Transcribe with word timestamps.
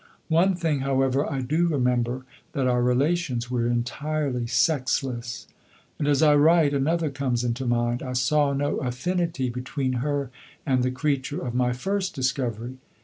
One 0.29 0.55
thing, 0.55 0.79
however, 0.79 1.31
I 1.31 1.41
do 1.41 1.67
remember, 1.67 2.25
that 2.53 2.65
our 2.65 2.81
relations 2.81 3.51
were 3.51 3.67
entirely 3.67 4.47
sexless; 4.47 5.45
and, 5.99 6.07
as 6.07 6.23
I 6.23 6.33
write, 6.37 6.73
another 6.73 7.11
comes 7.11 7.43
into 7.43 7.67
mind. 7.67 8.01
I 8.01 8.13
saw 8.13 8.51
no 8.53 8.77
affinity 8.77 9.51
between 9.51 9.93
her 10.01 10.31
and 10.65 10.81
the 10.81 10.89
creature 10.89 11.45
of 11.45 11.53
my 11.53 11.71
first 11.71 12.15
discovery. 12.15 12.79